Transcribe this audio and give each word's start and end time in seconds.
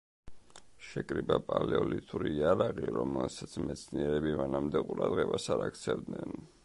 შეკრიბა 0.91 1.35
პალეოლითური 1.49 2.31
იარაღი, 2.37 2.87
რომელსაც 2.95 3.53
მეცნიერები 3.67 4.35
მანამდე 4.41 4.83
ყურადღებას 4.89 5.51
არ 5.59 5.63
აქცევდნენ. 5.69 6.39